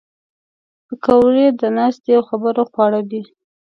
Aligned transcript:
پکورې 0.87 1.47
د 1.59 1.61
ناستې 1.77 2.11
او 2.17 2.23
خبرو 2.29 2.63
خواړه 2.71 3.01
دي 3.09 3.21